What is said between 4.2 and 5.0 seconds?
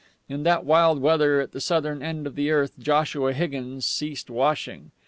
washing.